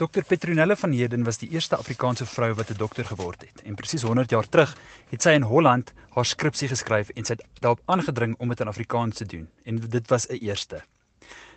[0.00, 3.60] Dr Petronelle van Heerden was die eerste Afrikaanse vrou wat 'n dokter geword het.
[3.68, 4.76] En presies 100 jaar terug
[5.10, 8.66] het sy in Holland haar skripsie geskryf en sy het daarop aangedring om dit in
[8.66, 9.48] Afrikaans te doen.
[9.64, 10.82] En dit was 'n eerste.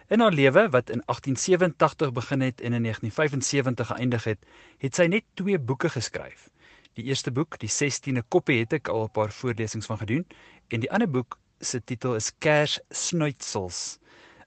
[0.07, 4.39] In haar lewe wat in 1887 begin het en in 1975 geëindig het,
[4.77, 6.49] het sy net twee boeke geskryf.
[6.93, 10.27] Die eerste boek, die 16de koppie, het ek al 'n paar voorlesings van gedoen
[10.67, 13.99] en die ander boek se titel is Kers Snuitsels.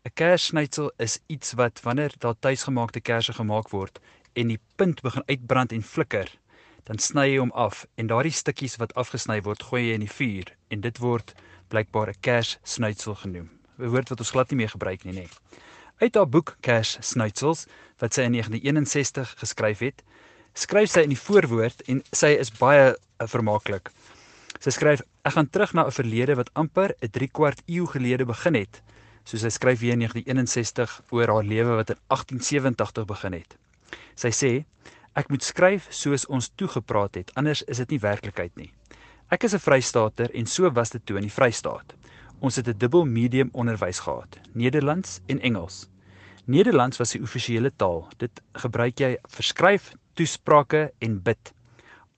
[0.06, 3.98] 'n Kerssnytsel is iets wat wanneer daar tuisgemaakte kersse gemaak word
[4.32, 6.30] en die punt begin uitbrand en flikker,
[6.86, 10.12] dan sny jy hom af en daardie stukkies wat afgesny word, gooi jy in die
[10.18, 11.34] vuur en dit word
[11.74, 13.50] blykbaar 'n kerssnytsel genoem.
[13.78, 15.26] 'n Woord wat ons glad nie meer gebruik nie, nê.
[15.98, 17.66] Uit haar boek Kerssnytsels
[17.98, 20.02] wat sy in 1961 geskryf het,
[20.54, 23.90] skryf sy in die voorwoord en sy is baie uh, vermaaklik.
[24.60, 28.24] Sy skryf: "Ek gaan terug na 'n verlede wat amper 'n 3 kwart eeu gelede
[28.24, 28.82] begin het."
[29.26, 33.56] Soos sy skryf hier in 1961 oor haar lewe wat in 1887 begin het.
[34.14, 34.52] Sy sê:
[35.18, 38.72] "Ek moet skryf soos ons toegepraat het, anders is dit nie werklikheid nie.
[39.28, 41.94] Ek is 'n Vrystater en so was dit toe in die Vrystaat.
[42.40, 45.88] Ons het 'n dubbel medium onderwys gehad, Nederlands en Engels.
[46.44, 48.08] Nederlands was die offisiële taal.
[48.16, 51.52] Dit gebruik jy vir skryf, toesprake en bid.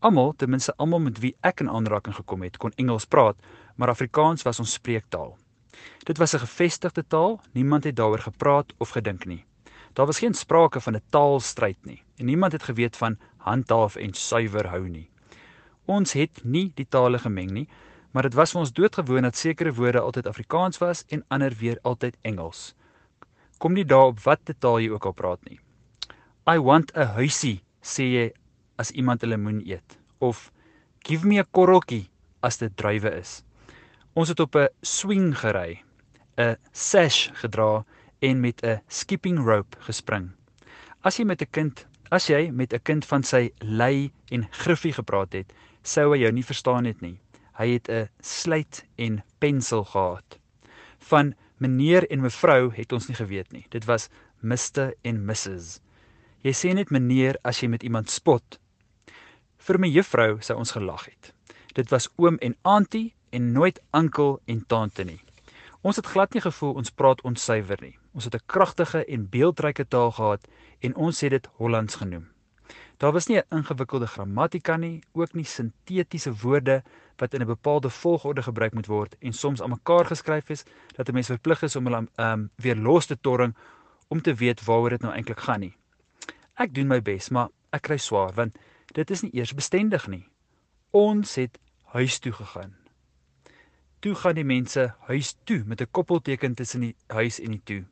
[0.01, 3.36] Almal, ten minste almal met wie ek in aanraking gekom het, kon Engels praat,
[3.77, 5.39] maar Afrikaans was ons spreektaal.
[6.05, 9.45] Dit was 'n gevestigde taal, niemand het daaroor gepraat of gedink nie.
[9.93, 14.15] Daar was geen sprake van 'n taalstryd nie en niemand het geweet van handhaaf en
[14.15, 15.11] suiwer hou nie.
[15.85, 17.69] Ons het nie die tale gemeng nie,
[18.11, 21.79] maar dit was vir ons doodgewoon dat sekere woorde altyd Afrikaans was en ander weer
[21.83, 22.75] altyd Engels.
[23.59, 25.61] Kom nie daarop watter taal jy ook al praat nie.
[26.48, 28.33] I want a huisie, sê jy
[28.77, 30.53] as iemand 'n lemoen eet of
[30.98, 32.09] give me a korreltjie
[32.42, 33.42] as dit druiwe is.
[34.19, 35.83] Ons het op 'n swing gery,
[36.36, 37.84] 'n sash gedra
[38.18, 40.30] en met 'n skipping rope gespring.
[41.02, 44.92] As jy met 'n kind, as jy met 'n kind van sy lei en griffie
[44.92, 45.52] gepraat het,
[45.83, 47.20] sou hy jou nie verstaan het nie.
[47.52, 50.39] Hy het 'n slyt en pensel gehad.
[50.98, 53.67] Van meneer en mevrou het ons nie geweet nie.
[53.68, 54.08] Dit was
[54.40, 55.80] Mr en Mrs.
[56.42, 58.58] Jy sê net meneer as jy met iemand spot.
[59.58, 61.34] Vir my juffrou sou ons gelag het.
[61.74, 65.20] Dit was oom en auntie en nooit ankel en tante nie.
[65.80, 67.94] Ons het glad nie gevoel ons praat onsuiwer nie.
[68.12, 70.48] Ons het 'n kragtige en beeldryke taal gehad
[70.80, 72.27] en ons het dit Hollands genoem.
[72.96, 76.83] Daar was nie 'n ingewikkelde grammatika nie, ook nie sintetiese woorde
[77.16, 80.64] wat in 'n bepaalde volgorde gebruik moet word en soms aan mekaar geskryf is
[80.96, 83.56] dat 'n mens verplig is om hulle um weer los te torring
[84.08, 85.77] om te weet waaroor dit nou eintlik gaan nie.
[86.55, 90.28] Ek doen my bes, maar ek kry swaar want dit is nie eers bestendig nie.
[90.90, 92.88] Ons het huis toe gegaan
[94.01, 97.85] toe gaan die mense huis toe met 'n koppelteken tussen die huis en die toe.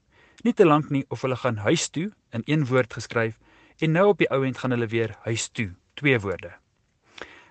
[0.44, 3.38] Nie te lank nie of hulle gaan huis toe in een woord geskryf
[3.78, 6.52] en nou op die ou end gaan hulle weer huis toe, twee woorde.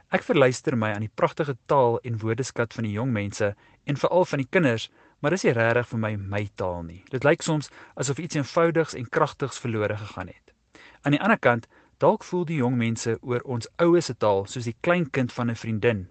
[0.10, 4.26] Ek verluister my aan die pragtige taal en woordeskat van die jong mense en veral
[4.26, 4.90] van die kinders,
[5.20, 7.04] maar dis nie regtig vir my my taal nie.
[7.10, 10.54] Dit lyk soms asof iets eenvoudigs en kragtigs verlore gegaan het.
[11.02, 11.68] Aan die ander kant,
[11.98, 15.52] dalk voel die jong mense oor ons oues se taal soos die klein kind van
[15.52, 16.08] 'n vriendin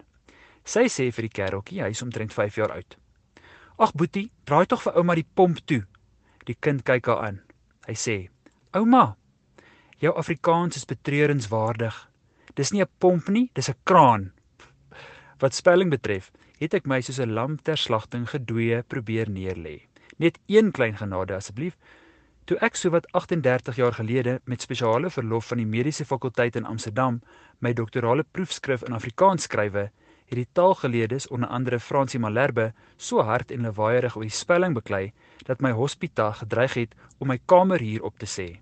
[0.65, 2.97] Sy sê vir die kereltjie, hy's omtrent 5 jaar oud.
[3.77, 5.83] "Ag Boetie, draai tog vir ouma die pomp toe."
[6.45, 7.41] Die kind kyk haar aan.
[7.87, 8.29] Hy sê:
[8.73, 9.15] "Ouma,
[9.99, 12.09] jou Afrikaans is betreurenswaardig.
[12.55, 14.31] Dis nie 'n pomp nie, dis 'n kraan."
[15.39, 19.81] Wat spelling betref, het ek my soos 'n lam ter slagting gedooie probeer neerlê.
[20.17, 21.77] Net een klein genade asseblief.
[22.45, 27.21] Toe ek sowat 38 jaar gelede met spesiale verlof van die mediese fakulteit in Amsterdam
[27.59, 29.91] my doktorale proefskrif in Afrikaans skrywe,
[30.25, 35.13] het die taalgeleerdes onder andere Fransie Malherbe so hard en lawaaierig oor die spelling beklei
[35.45, 38.59] dat my hospita gedreig het om my kamer hier op te sê.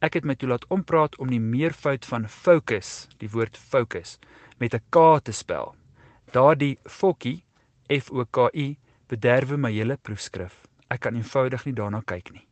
[0.00, 4.18] Ek het my toelaat ompraat om die meervoud van focus, die woord focus,
[4.58, 5.74] met 'n K te spel.
[6.32, 7.44] Daardie fokkie,
[7.88, 8.76] F O K I,
[9.08, 10.66] bederwe my hele proefskrif.
[10.88, 12.46] Ek kan eenvoudig nie daarna kyk nie.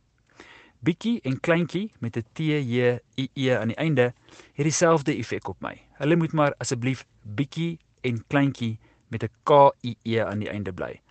[0.79, 4.13] Bietjie en kleintjie met 'n T J I E aan die einde
[4.53, 5.81] het dieselfde effek op my.
[5.97, 8.77] Hulle moet maar asseblief bietjie en kleintjie
[9.09, 9.51] met 'n K
[9.83, 11.01] I E aan die einde bly.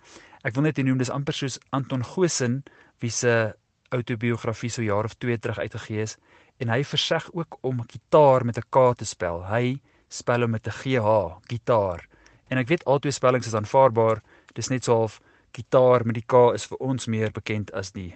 [0.43, 2.63] Ek wil net noem dis amper soos Anton Goosen
[3.01, 3.53] wie se
[3.89, 6.17] outobiografie so jaar of 2 terug uitgegee is
[6.59, 9.43] en hy verseg ook om gitaar met 'n K te spel.
[9.47, 12.07] Hy spel hom met 'n G H, gitaar.
[12.49, 14.21] En ek weet albei spellings is aanvaarbaar.
[14.53, 15.21] Dis net so half
[15.51, 18.13] gitaar met die K is vir ons meer bekend as die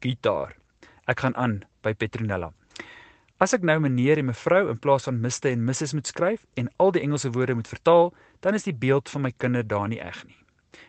[0.00, 0.56] gitaar.
[1.06, 2.52] Ek gaan aan by Petronella.
[3.40, 6.66] As ek nou meneer en mevrou in plaas van Mr en Mrs moet skryf en
[6.76, 8.10] al die Engelse woorde moet vertaal,
[8.44, 10.36] dan is die beeld van my kinder daar nie eg nie.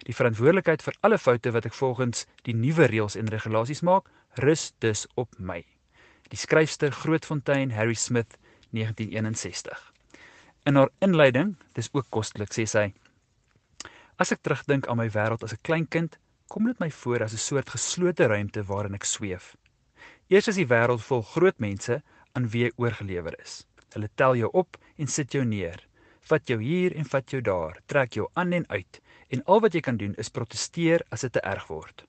[0.03, 4.11] Die verantwoordelikheid vir alle foute wat ek volgens die nuwe reëls en regulasies maak,
[4.43, 5.61] rus dus op my.
[6.27, 8.35] Die skryfster Grootfontein Harry Smith
[8.75, 9.87] 1961.
[10.67, 12.85] In haar inleiding, dis ook kostelik, sê sy:
[14.19, 16.19] As ek terugdink aan my wêreld as 'n klein kind,
[16.51, 19.55] kom dit my voor as 'n soort geslote ruimte waarin ek sweef.
[20.27, 22.03] Eers is die wêreld vol groot mense
[22.33, 23.65] aan wie jy oorgelewer is.
[23.93, 25.79] Hulle tel jou op en sit jou neer.
[26.29, 29.01] Vat jou hier en vat jou daar, trek jou aan en uit
[29.31, 32.05] en al wat jy kan doen is proteseer as dit te erg word.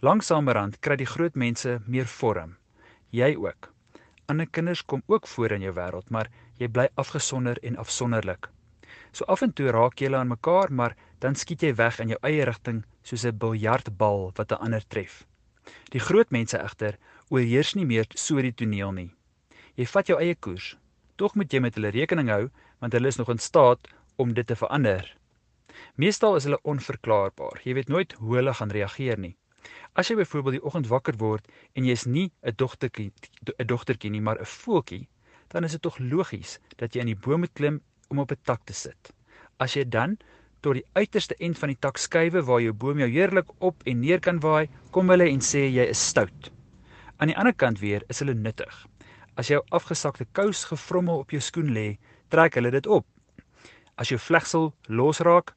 [0.00, 2.56] Langsamerhand kry die groot mense meer vorm.
[3.12, 3.70] Jy ook.
[4.28, 8.48] Ander kinders kom ook voor in jou wêreld, maar jy bly afgesonder en afsonderlik.
[9.12, 12.18] So af en toe raak jy aan mekaar, maar dan skiet jy weg in jou
[12.22, 15.24] eie rigting soos 'n biljartbal wat 'n ander tref.
[15.92, 16.98] Die groot mense egter
[17.30, 19.10] oorheers nie meer so die toneel nie.
[19.74, 20.76] Jy vat jou eie koers.
[21.18, 22.44] Tog moet jy met hulle rekening hou
[22.82, 23.88] want hulle is nog in staat
[24.22, 25.08] om dit te verander.
[25.98, 27.58] Meestal is hulle onverklaarbaar.
[27.66, 29.32] Jy weet nooit hoe hulle gaan reageer nie.
[29.98, 33.10] As jy byvoorbeeld die oggend wakker word en jy is nie 'n dogtertjie
[33.58, 35.08] 'n dogtertjie nie, maar 'n voeltjie,
[35.48, 37.80] dan is dit tog logies dat jy aan die boom moet klim
[38.10, 39.12] om op 'n tak te sit.
[39.58, 40.18] As jy dan
[40.60, 44.00] tot die uiterste end van die tak skuwe waar jou boom jou heerlik op en
[44.00, 46.52] neer kan waai, kom hulle en sê jy is stout.
[47.18, 48.86] Aan die ander kant weer is hulle nuttig.
[49.34, 51.98] As jou afgesakte kous gevrommel op jou skoen lê,
[52.30, 53.06] trek hulle dit op.
[53.98, 55.54] As jou vlegsel losraak,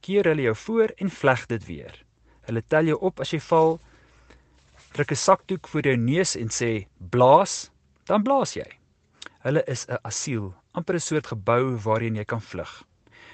[0.00, 1.94] keer hulle jou voor en vleg dit weer.
[2.46, 3.80] Hulle tel jou op as jy val,
[4.94, 7.70] druk 'n sakdoek voor jou neus en sê blaas,
[8.06, 8.68] dan blaas jy.
[9.42, 12.84] Hulle is 'n asiel, amper 'n soort gebou waarheen jy kan vlug.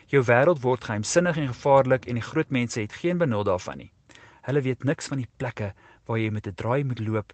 [0.07, 3.93] Jou wêreld word geheimsinnig en gevaarlik en die groot mense het geen benul daarvan nie.
[4.43, 5.75] Hulle weet niks van die plekke
[6.07, 7.33] waar jy met 'n draai moet loop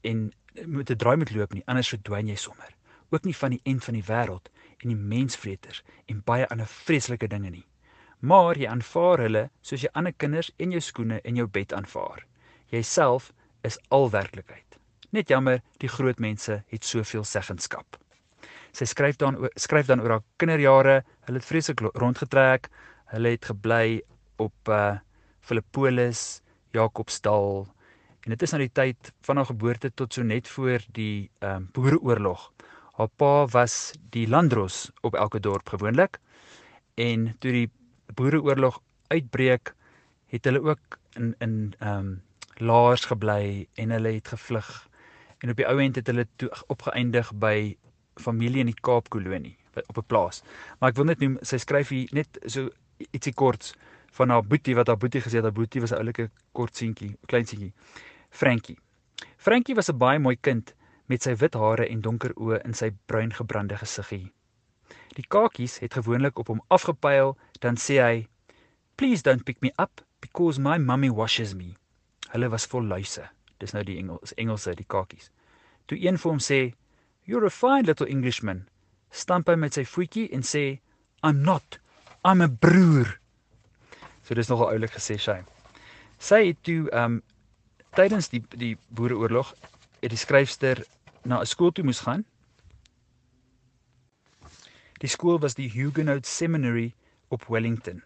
[0.00, 0.32] en
[0.66, 2.76] met 'n draai moet loop nie, anders verdwyn jy sommer.
[3.10, 7.28] Ook nie van die end van die wêreld en die mensvreters en baie ander vreeslike
[7.28, 7.66] dinge nie
[8.20, 12.26] maar jy aanvaar hulle soos jy ander kinders en jou skoene en jou bed aanvaar.
[12.70, 13.32] Jouself
[13.64, 14.76] is al werklikheid.
[15.10, 17.96] Net jammer, die groot mense het soveel seggenskap.
[18.76, 21.00] Sy skryf dan skryf dan oor haar kinderjare.
[21.26, 22.68] Hulle het vreeslik rondgetrek.
[23.10, 24.02] Hulle het gebly
[24.38, 25.00] op uh
[25.40, 26.42] Filippolis,
[26.76, 27.64] Jakobsdal.
[28.20, 31.56] En dit is nou die tyd van haar geboorte tot so net voor die ehm
[31.56, 32.52] um, Boereoorlog.
[33.00, 36.18] Haar pa was die landdros op elke dorp gewoonlik.
[36.94, 37.70] En toe die
[38.14, 39.74] boereoorlog uitbreek,
[40.26, 42.22] het hulle ook in in ehm um,
[42.60, 44.88] laars gebly en hulle het gevlug.
[45.38, 47.76] En op die ou end het hulle toe opgeëindig by
[48.20, 49.56] familie in die Kaap kolonie
[49.86, 50.42] op 'n plaas.
[50.78, 52.68] Maar ek wil net noem sy skryf hier net so
[53.10, 53.74] ietsie kort
[54.10, 57.16] van haar boetie wat haar boetie gesê het haar boetie was 'n oulike kort seentjie,
[57.26, 57.72] klein seentjie.
[58.30, 58.78] Frankie.
[59.36, 60.74] Frankie was 'n baie mooi kind
[61.06, 64.32] met sy wit hare en donker oë in sy bruin gebrande gesiggie.
[65.16, 68.28] Die kakies het gewoonlik op hom afgepyl, dan sê hy:
[68.96, 71.76] "Please don't pick me up because my mummy washes me."
[72.32, 73.28] Hulle was vol luise.
[73.58, 75.30] Dis nou die Engels, Engelse, die kakies.
[75.86, 76.74] Toe een vir hom sê:
[77.24, 78.68] "You're a fine little Englishman,"
[79.10, 80.80] stamp hy met sy voetjie en sê:
[81.22, 81.78] "I'm not.
[82.24, 83.18] I'm a broer."
[84.22, 85.42] So dis nogal oulik gesê sy.
[86.18, 87.22] Sy het toe um,
[87.96, 89.54] tydens die die boereoorlog
[90.00, 90.84] het die skryfster
[91.24, 92.24] na 'n skool toe moes gaan
[95.00, 96.90] Die skool was die Huguenot Seminary
[97.32, 98.02] op Wellington.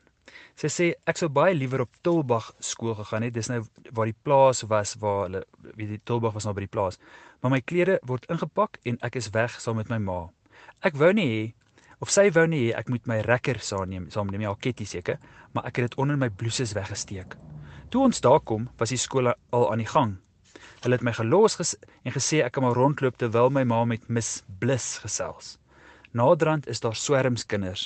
[0.55, 3.35] Sy sê ek sou baie liewer op Tulbag skool gegaan het.
[3.35, 3.65] Dis nou
[3.97, 5.41] waar die plaas was waar hulle
[5.75, 7.01] weet die Tulbag was nou by die plaas.
[7.43, 10.21] Maar my klere word ingepak en ek is weg saam met my ma.
[10.87, 11.43] Ek wou nie hê
[11.99, 15.19] of sy wou nie hê ek moet my rekker saamneem, saamneem ja, ketty seker,
[15.51, 17.35] maar ek het dit onder my blouses weggesteek.
[17.95, 20.17] Toe ons daar kom, was die skool al aan die gang.
[20.83, 24.09] Hulle het my gelos ges en gesê ek kan maar rondloop terwyl my ma met
[24.17, 25.53] Miss Bliss gesels.
[26.11, 27.85] Naderhand is daar swerms kinders.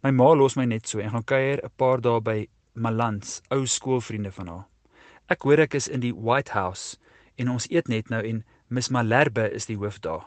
[0.00, 3.66] My ma los my net so en gaan kuier 'n paar dae by Malans, ou
[3.66, 4.64] skoolvriende van haar.
[5.28, 6.96] Ek hoor ek is in die White House
[7.36, 10.24] en ons eet net nou en Miss Malherbe is die hoof daar.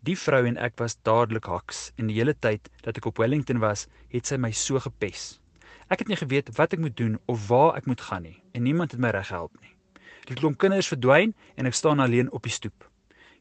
[0.00, 3.60] Die vrou en ek was dadelik haks en die hele tyd dat ek op Wellington
[3.60, 5.38] was, het sy my so gepes.
[5.88, 8.62] Ek het nie geweet wat ek moet doen of waar ek moet gaan nie en
[8.62, 9.72] niemand het my reg gehelp nie.
[10.28, 12.84] Die klomp kinders verdwyn en ek staan alleen op die stoep.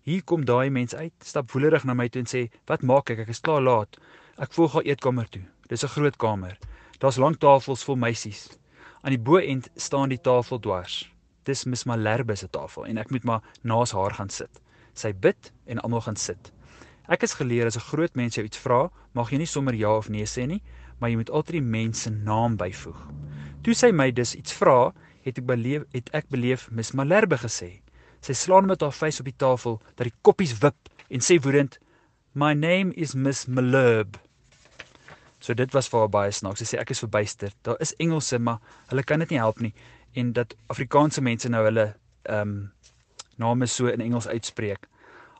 [0.07, 3.19] Hier kom daai mens uit, stap woelerig na my toe en sê: "Wat maak ek?
[3.25, 3.97] Ek is klaar laat.
[4.39, 5.43] Ek volg haar eetkamer toe.
[5.67, 6.57] Dis 'n groot kamer.
[6.99, 8.47] Daar's lank tafels vol meisies.
[9.01, 11.11] Aan die bo-end staan die tafel dwars.
[11.43, 14.61] Dis Miss Malherbe se tafel en ek moet maar naas haar gaan sit.
[14.93, 16.51] Sy bid en almal gaan sit.
[17.07, 19.97] Ek is geleer as 'n groot mens jou iets vra, mag jy nie sommer ja
[19.97, 20.61] of nee sê nie,
[20.97, 22.99] maar jy moet altyd die mens se naam byvoeg.
[23.63, 24.93] Toe sy my dus iets vra,
[25.25, 27.81] het ek beleef het ek beleef Miss Malherbe gesê.
[28.21, 31.79] Sy slaan met haar vuis op die tafel dat die koppies wip en sê woedend:
[32.33, 34.19] "My name is Miss Malherbe."
[35.39, 36.59] So dit was vir haar baie snaaks.
[36.59, 37.51] Sy sê ek is verbuister.
[37.61, 38.57] Daar is Engelse, maar
[38.89, 39.73] hulle kan dit nie help nie
[40.17, 41.87] en dat Afrikaanse mense nou hulle
[42.27, 42.55] ehm um,
[43.37, 44.87] name so in Engels uitspreek.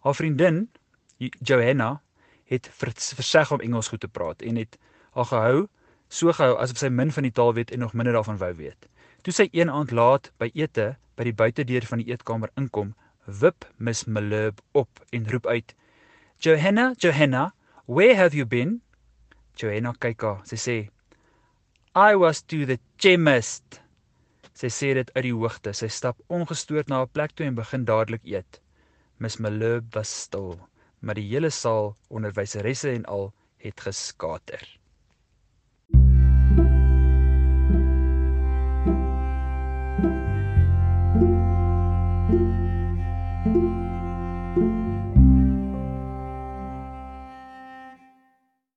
[0.04, 0.68] Haar vriendin,
[1.18, 2.02] Johanna,
[2.46, 4.78] het verseg om Engels goed te praat en het
[5.18, 5.66] haar gehou,
[6.10, 8.88] so gehou asof sy min van die taal weet en nog minder daarvan wou weet.
[9.26, 12.94] Toe sy een aand laat by ete by die buitedeur van die eetkamer inkom,
[13.26, 15.74] wip Miss Malherbe op en roep uit:
[16.40, 17.54] "Johanna, Johanna,
[17.86, 18.82] where have you been?"
[19.58, 20.46] Johanna kyk haar.
[20.46, 20.78] Sy sê:
[21.96, 23.82] "I was to the chemist."
[24.54, 25.74] Sy sê dit uit die hoogte.
[25.74, 28.62] Sy stap ongestoord na haar plek toe en begin dadelik eet.
[29.18, 30.60] Miss Malherbe was stil,
[31.02, 34.78] maar die hele saal, onderwyseresse en al, het geskater.